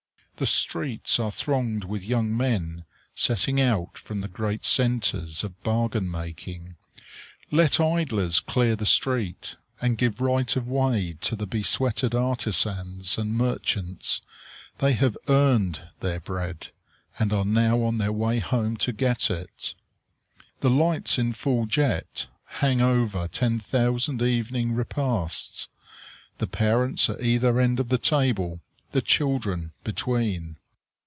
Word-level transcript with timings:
The 0.37 0.47
streets 0.47 1.19
are 1.19 1.29
thronged 1.29 1.83
with 1.83 2.03
young 2.03 2.35
men, 2.35 2.85
setting 3.13 3.61
out 3.61 3.95
from 3.95 4.21
the 4.21 4.27
great 4.27 4.65
centres 4.65 5.43
of 5.43 5.61
bargain 5.61 6.09
making. 6.09 6.77
Let 7.51 7.79
idlers 7.79 8.39
clear 8.39 8.75
the 8.75 8.83
street, 8.87 9.55
and 9.83 9.99
give 9.99 10.19
right 10.19 10.55
of 10.55 10.67
way 10.67 11.15
to 11.21 11.35
the 11.35 11.45
besweated 11.45 12.15
artisans 12.15 13.19
and 13.19 13.35
merchants! 13.35 14.21
They 14.79 14.93
have 14.93 15.15
earned 15.29 15.83
their 15.99 16.19
bread, 16.19 16.71
and 17.19 17.31
are 17.31 17.45
now 17.45 17.83
on 17.83 17.99
their 17.99 18.11
way 18.11 18.39
home 18.39 18.77
to 18.77 18.91
get 18.91 19.29
it. 19.29 19.75
The 20.61 20.71
lights 20.71 21.19
in 21.19 21.33
full 21.33 21.67
jet 21.67 22.25
hang 22.45 22.81
over 22.81 23.27
ten 23.27 23.59
thousand 23.59 24.23
evening 24.23 24.71
repasts 24.71 25.67
the 26.39 26.47
parents 26.47 27.11
at 27.11 27.21
either 27.21 27.59
end 27.59 27.79
of 27.79 27.89
the 27.89 27.99
table, 27.99 28.61
the 28.93 29.01
children 29.01 29.71
between. 29.85 30.57